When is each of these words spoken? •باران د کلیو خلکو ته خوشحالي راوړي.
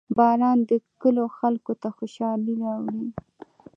•باران 0.17 0.57
د 0.69 0.71
کلیو 1.01 1.27
خلکو 1.37 1.73
ته 1.81 1.87
خوشحالي 1.97 2.53
راوړي. 2.61 3.07